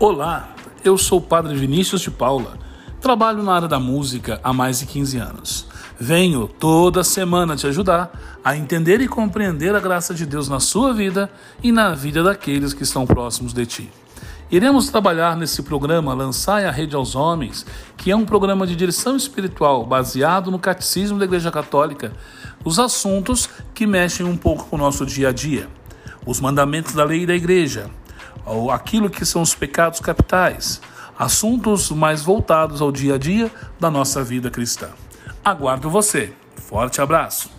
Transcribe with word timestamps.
Olá, 0.00 0.54
eu 0.84 0.96
sou 0.96 1.18
o 1.18 1.20
Padre 1.20 1.56
Vinícius 1.56 2.02
de 2.02 2.08
Paula. 2.08 2.56
Trabalho 3.00 3.42
na 3.42 3.52
área 3.52 3.66
da 3.66 3.80
música 3.80 4.38
há 4.44 4.52
mais 4.52 4.78
de 4.78 4.86
15 4.86 5.18
anos. 5.18 5.66
Venho 5.98 6.46
toda 6.46 7.02
semana 7.02 7.56
te 7.56 7.66
ajudar 7.66 8.38
a 8.44 8.56
entender 8.56 9.00
e 9.00 9.08
compreender 9.08 9.74
a 9.74 9.80
graça 9.80 10.14
de 10.14 10.24
Deus 10.24 10.48
na 10.48 10.60
sua 10.60 10.94
vida 10.94 11.28
e 11.60 11.72
na 11.72 11.96
vida 11.96 12.22
daqueles 12.22 12.72
que 12.72 12.84
estão 12.84 13.04
próximos 13.04 13.52
de 13.52 13.66
ti. 13.66 13.90
Iremos 14.52 14.88
trabalhar 14.88 15.36
nesse 15.36 15.64
programa 15.64 16.14
Lançai 16.14 16.64
a 16.64 16.70
Rede 16.70 16.94
aos 16.94 17.16
Homens, 17.16 17.66
que 17.96 18.12
é 18.12 18.16
um 18.16 18.24
programa 18.24 18.68
de 18.68 18.76
direção 18.76 19.16
espiritual 19.16 19.84
baseado 19.84 20.48
no 20.48 20.60
Catecismo 20.60 21.18
da 21.18 21.24
Igreja 21.24 21.50
Católica, 21.50 22.12
os 22.64 22.78
assuntos 22.78 23.48
que 23.74 23.84
mexem 23.84 24.24
um 24.24 24.36
pouco 24.36 24.66
com 24.66 24.76
o 24.76 24.78
nosso 24.78 25.04
dia 25.04 25.30
a 25.30 25.32
dia, 25.32 25.68
os 26.24 26.38
mandamentos 26.38 26.94
da 26.94 27.02
lei 27.02 27.26
da 27.26 27.34
Igreja, 27.34 27.90
ou 28.48 28.70
aquilo 28.70 29.10
que 29.10 29.24
são 29.24 29.42
os 29.42 29.54
pecados 29.54 30.00
capitais, 30.00 30.80
assuntos 31.18 31.90
mais 31.90 32.22
voltados 32.22 32.80
ao 32.80 32.90
dia 32.90 33.14
a 33.14 33.18
dia 33.18 33.50
da 33.78 33.90
nossa 33.90 34.22
vida 34.24 34.50
cristã. 34.50 34.88
Aguardo 35.44 35.90
você. 35.90 36.32
Forte 36.56 37.00
abraço. 37.00 37.50